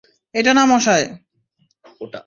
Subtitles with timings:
[0.35, 1.03] এটা না, মশাই!